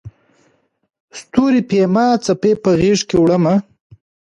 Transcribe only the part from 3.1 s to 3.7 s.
وړمه